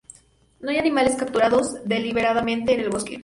No 0.61 0.71
hay 0.71 0.77
animales 0.79 1.15
capturados 1.15 1.75
deliberadamente 1.85 2.73
en 2.73 2.79
el 2.79 2.89
bosque. 2.89 3.19